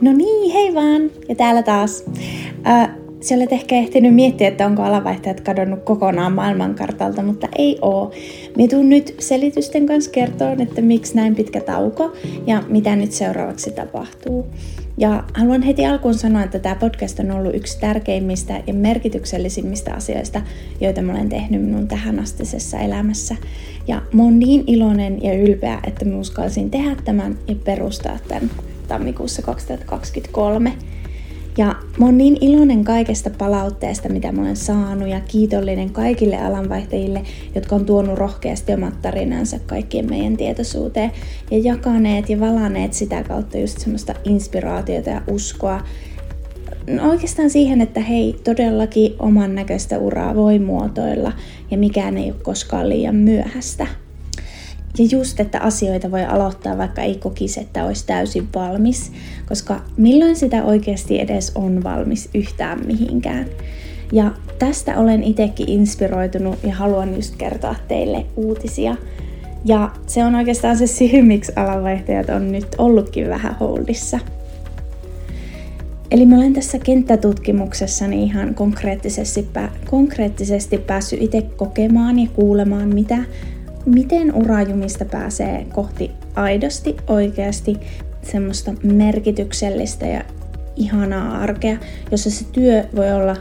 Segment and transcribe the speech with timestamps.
[0.00, 1.10] No niin, hei vaan!
[1.28, 2.04] Ja täällä taas.
[2.66, 8.12] Äh, sä olet ehkä ehtinyt miettiä, että onko alavaihtajat kadonnut kokonaan maailmankartalta, mutta ei oo.
[8.56, 12.12] Me tuun nyt selitysten kanssa kertoon, että miksi näin pitkä tauko
[12.46, 14.46] ja mitä nyt seuraavaksi tapahtuu.
[14.98, 20.42] Ja haluan heti alkuun sanoa, että tämä podcast on ollut yksi tärkeimmistä ja merkityksellisimmistä asioista,
[20.80, 23.36] joita mä olen tehnyt minun tähänastisessa elämässä.
[23.88, 28.50] Ja mä oon niin iloinen ja ylpeä, että mä uskalsin tehdä tämän ja perustaa tämän
[28.88, 30.72] tammikuussa 2023.
[31.58, 37.22] Ja mä oon niin iloinen kaikesta palautteesta, mitä mä olen saanut ja kiitollinen kaikille alanvaihtajille,
[37.54, 41.12] jotka on tuonut rohkeasti omat tarinansa kaikkien meidän tietoisuuteen
[41.50, 45.80] ja jakaneet ja valaneet sitä kautta just semmoista inspiraatiota ja uskoa
[46.90, 51.32] no oikeastaan siihen, että hei, todellakin oman näköistä uraa voi muotoilla
[51.70, 53.86] ja mikään ei ole koskaan liian myöhäistä.
[54.98, 59.12] Ja just, että asioita voi aloittaa, vaikka ei kokisi, että olisi täysin valmis,
[59.48, 63.46] koska milloin sitä oikeasti edes on valmis yhtään mihinkään.
[64.12, 68.96] Ja tästä olen itsekin inspiroitunut ja haluan just kertoa teille uutisia.
[69.64, 74.18] Ja se on oikeastaan se syy, miksi alanvaihtajat on nyt ollutkin vähän holdissa.
[76.10, 79.48] Eli mä olen tässä kenttätutkimuksessani ihan konkreettisesti,
[79.90, 83.18] konkreettisesti päässyt itse kokemaan ja kuulemaan, mitä
[83.86, 87.76] miten urajumista pääsee kohti aidosti, oikeasti
[88.22, 90.24] semmoista merkityksellistä ja
[90.76, 91.76] ihanaa arkea,
[92.10, 93.36] jossa se työ voi olla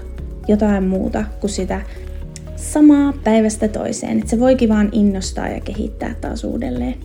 [0.47, 1.81] jotain muuta kuin sitä
[2.55, 4.17] samaa päivästä toiseen.
[4.17, 6.95] Että se voikin vaan innostaa ja kehittää taas uudelleen.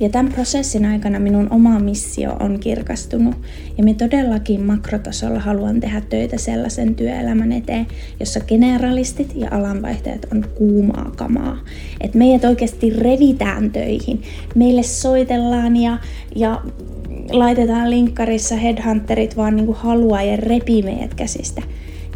[0.00, 3.34] Ja tämän prosessin aikana minun oma missio on kirkastunut
[3.78, 7.86] ja me todellakin makrotasolla haluan tehdä töitä sellaisen työelämän eteen,
[8.20, 11.58] jossa generalistit ja alanvaihtajat on kuumaa kamaa.
[12.00, 14.22] Että meidät oikeasti revitään töihin,
[14.54, 15.98] meille soitellaan ja,
[16.36, 16.62] ja
[17.30, 21.62] laitetaan linkkarissa headhunterit vaan niin kuin haluaa ja repii meidät käsistä.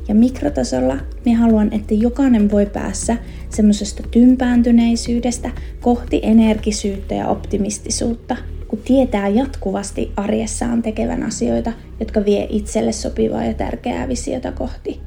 [0.08, 3.16] Ja mikrotasolla me haluan, että jokainen voi päässä
[3.50, 5.50] semmoisesta tympääntyneisyydestä
[5.80, 8.36] kohti energisyyttä ja optimistisuutta,
[8.68, 15.00] kun tietää jatkuvasti arjessaan tekevän asioita, jotka vie itselle sopivaa ja tärkeää visiota kohti.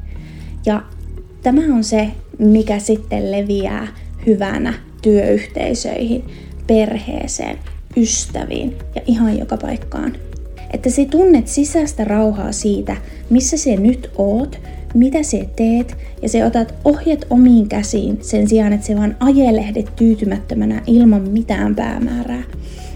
[0.66, 0.84] Ja
[1.44, 2.08] tämä on se,
[2.40, 3.88] mikä sitten leviää
[4.26, 6.24] hyvänä työyhteisöihin,
[6.68, 7.58] perheeseen,
[7.98, 10.14] ystäviin ja ihan joka paikkaan.
[10.74, 12.98] Että sä tunnet sisäistä rauhaa siitä,
[13.30, 14.60] missä sä nyt oot
[14.94, 19.96] mitä sä teet, ja se otat ohjet omiin käsiin sen sijaan, että se vaan ajelehdet
[19.96, 22.44] tyytymättömänä ilman mitään päämäärää.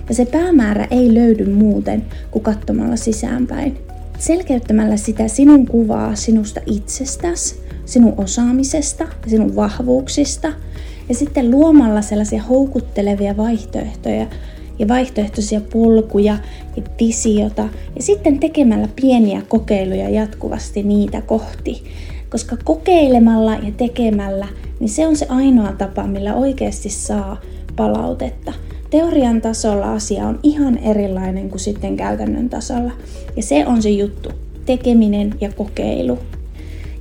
[0.10, 3.78] Ja se päämäärä ei löydy muuten kuin katsomalla sisäänpäin.
[4.20, 7.56] Selkeyttämällä sitä sinun kuvaa sinusta itsestäsi,
[7.86, 10.54] sinun osaamisesta ja sinun vahvuuksista,
[11.10, 14.28] ja sitten luomalla sellaisia houkuttelevia vaihtoehtoja,
[14.80, 16.38] ja vaihtoehtoisia polkuja
[16.76, 21.84] ja visiota ja sitten tekemällä pieniä kokeiluja jatkuvasti niitä kohti.
[22.30, 24.48] Koska kokeilemalla ja tekemällä,
[24.80, 27.42] niin se on se ainoa tapa, millä oikeasti saa
[27.76, 28.54] palautetta.
[28.90, 32.92] Teorian tasolla asia on ihan erilainen kuin sitten käytännön tasolla.
[33.36, 34.30] Ja se on se juttu,
[34.66, 36.20] tekeminen ja kokeilu.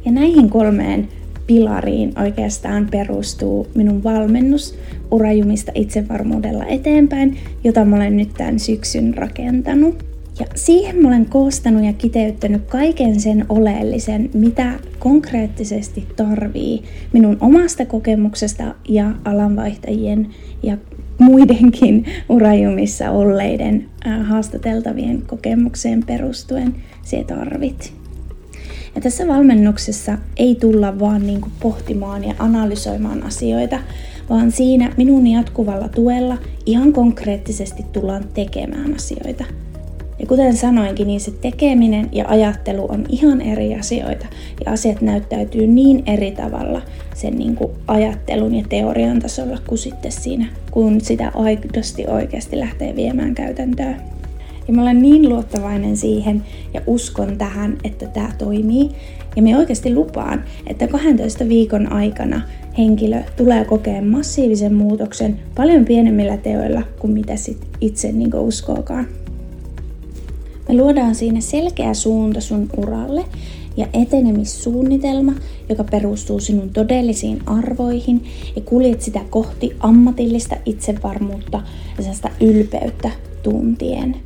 [0.05, 1.09] Ja näihin kolmeen
[1.47, 4.78] pilariin oikeastaan perustuu minun valmennus
[5.10, 10.04] urajumista itsevarmuudella eteenpäin, jota mä olen nyt tämän syksyn rakentanut.
[10.41, 17.87] Ja siihen mä olen koostanut ja kiteyttänyt kaiken sen oleellisen, mitä konkreettisesti tarvii minun omasta
[17.87, 20.28] kokemuksesta ja alanvaihtajien
[20.62, 20.78] ja
[21.19, 23.87] muidenkin urajumissa olleiden
[24.22, 28.03] haastateltavien kokemukseen perustuen se tarvit.
[28.94, 33.78] Ja tässä valmennuksessa ei tulla vaan niin kuin pohtimaan ja analysoimaan asioita,
[34.31, 39.44] vaan siinä minun jatkuvalla tuella ihan konkreettisesti tullaan tekemään asioita.
[40.19, 44.27] Ja kuten sanoinkin, niin se tekeminen ja ajattelu on ihan eri asioita.
[44.66, 46.83] Ja asiat näyttäytyy niin eri tavalla
[47.15, 52.97] sen niin kuin ajattelun ja teorian tasolla kuin sitten siinä, kun sitä aidosti oikeasti lähtee
[52.97, 54.14] viemään käytäntöön.
[54.69, 56.45] Ja mä olen niin luottavainen siihen
[56.75, 58.91] ja uskon tähän, että tämä toimii.
[59.37, 62.41] Ja me oikeasti lupaan, että 12 viikon aikana
[62.78, 69.07] henkilö tulee kokeen massiivisen muutoksen paljon pienemmillä teoilla kuin mitä sit itse niin uskookaan.
[70.69, 73.25] Me luodaan siinä selkeä suunta sun uralle
[73.77, 75.33] ja etenemissuunnitelma,
[75.69, 78.25] joka perustuu sinun todellisiin arvoihin
[78.57, 81.63] ja kuljet sitä kohti ammatillista itsevarmuutta
[81.97, 83.10] ja sellaista ylpeyttä
[83.43, 84.17] tuntien.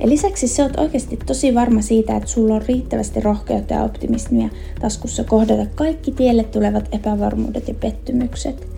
[0.00, 4.48] Ja lisäksi sä oot oikeasti tosi varma siitä, että sulla on riittävästi rohkeutta ja optimismia
[4.80, 8.68] taskussa kohdata kaikki tielle tulevat epävarmuudet ja pettymykset.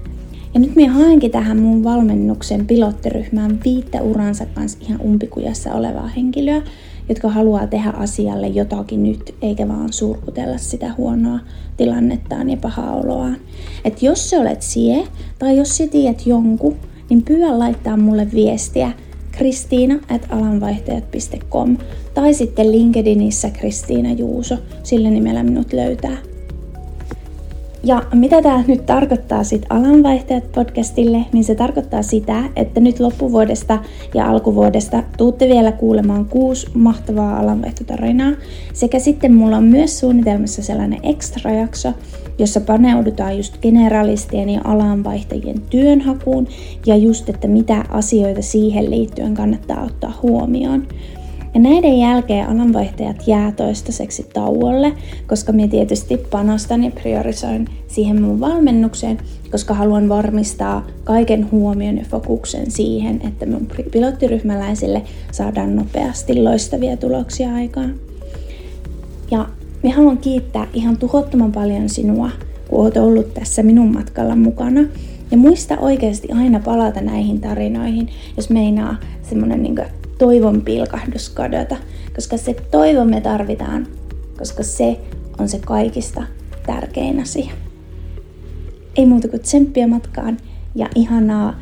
[0.55, 6.63] Ja nyt minä haenkin tähän mun valmennuksen pilottiryhmään viittä uransa kanssa ihan umpikujassa olevaa henkilöä,
[7.09, 11.39] jotka haluaa tehdä asialle jotakin nyt, eikä vaan surkutella sitä huonoa
[11.77, 13.37] tilannettaan ja pahaa oloaan.
[13.85, 15.09] Et jos sä olet sie,
[15.39, 16.77] tai jos sä tiedät jonkun,
[17.11, 18.93] niin pyydä laittaa mulle viestiä
[19.43, 21.77] kristiina at alanvaihtajat.com
[22.15, 26.32] tai sitten LinkedInissä Kristiina Juuso, sillä nimellä minut löytää.
[27.85, 33.79] Ja mitä tämä nyt tarkoittaa sitten Alanvaihtajat podcastille, niin se tarkoittaa sitä, että nyt loppuvuodesta
[34.15, 38.33] ja alkuvuodesta tuutte vielä kuulemaan kuusi mahtavaa alanvaihtotarinaa.
[38.73, 41.93] Sekä sitten mulla on myös suunnitelmassa sellainen extra jakso,
[42.39, 46.49] jossa paneudutaan just generalistien ja alanvaihtajien työnhakuun
[46.87, 50.87] ja just, että mitä asioita siihen liittyen kannattaa ottaa huomioon.
[51.55, 54.93] Ja näiden jälkeen alanvaihtajat jää toistaiseksi tauolle,
[55.27, 59.19] koska minä tietysti panostan ja priorisoin siihen mun valmennukseen,
[59.51, 65.03] koska haluan varmistaa kaiken huomion ja fokuksen siihen, että mun pilottiryhmäläisille
[65.33, 67.95] saadaan nopeasti loistavia tuloksia aikaan.
[69.31, 69.49] Ja
[69.83, 72.31] minä haluan kiittää ihan tuhottoman paljon sinua,
[72.69, 74.81] kun olet ollut tässä minun matkalla mukana.
[75.31, 79.75] Ja muista oikeasti aina palata näihin tarinoihin, jos meinaa semmonen niin
[80.23, 81.77] toivon pilkahdus kadota,
[82.15, 83.87] koska se toivo me tarvitaan,
[84.39, 85.01] koska se
[85.39, 86.23] on se kaikista
[86.67, 87.53] tärkein asia.
[88.97, 90.37] Ei muuta kuin tsemppiä matkaan
[90.75, 91.55] ja ihanaa,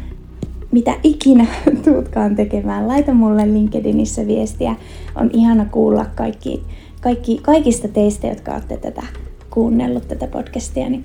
[0.73, 1.47] mitä ikinä
[1.85, 2.89] tuutkaan tekemään.
[2.89, 4.77] Laita mulle LinkedInissä viestiä.
[5.15, 6.63] On ihana kuulla kaikki,
[7.01, 9.03] kaikki, kaikista teistä, jotka olette tätä
[9.51, 11.05] kuunnellut tätä podcastia, niin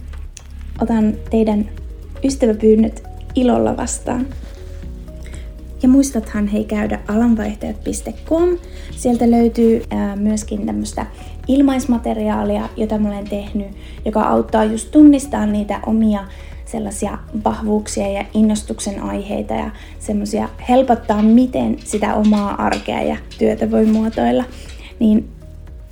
[0.82, 1.70] otan teidän
[2.24, 3.04] ystäväpyynnöt
[3.36, 4.28] ilolla vastaan.
[5.84, 8.58] Ja muistathan hei käydä alanvaihtajat.com.
[8.92, 11.06] Sieltä löytyy ää, myöskin tämmöistä
[11.48, 13.68] ilmaismateriaalia, jota mä olen tehnyt,
[14.06, 16.26] joka auttaa just tunnistamaan niitä omia
[16.66, 23.86] sellaisia vahvuuksia ja innostuksen aiheita ja semmoisia helpottaa, miten sitä omaa arkea ja työtä voi
[23.86, 24.44] muotoilla.
[25.00, 25.30] Niin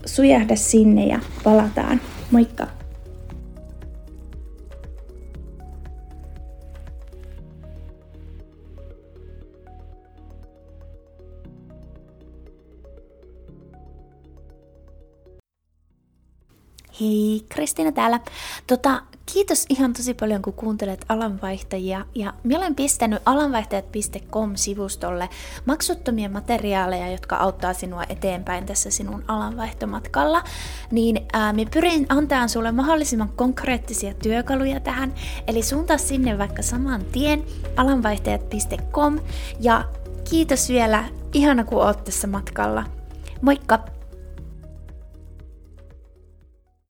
[0.06, 2.02] sujahda sinne ja palataan.
[2.32, 2.83] Moikka!
[17.02, 18.20] Hei, Kristiina täällä.
[18.68, 19.02] Tota,
[19.34, 22.06] kiitos ihan tosi paljon, kun kuuntelet alanvaihtajia.
[22.16, 25.30] Ja minä olen pistänyt alanvaihtajat.com-sivustolle
[25.66, 30.44] maksuttomia materiaaleja, jotka auttaa sinua eteenpäin tässä sinun alanvaihtomatkalla.
[30.92, 35.14] Niin ää, minä pyrin antamaan sulle mahdollisimman konkreettisia työkaluja tähän.
[35.48, 37.44] Eli suuntaa sinne vaikka saman tien
[37.76, 39.20] alanvaihtajat.com.
[39.60, 39.84] Ja
[40.30, 41.04] kiitos vielä,
[41.34, 42.84] ihana kun oot tässä matkalla.
[43.42, 43.93] Moikka!